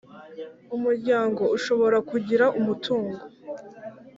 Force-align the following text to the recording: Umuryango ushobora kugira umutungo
Umuryango 0.75 1.41
ushobora 1.57 1.97
kugira 2.09 2.45
umutungo 2.59 3.17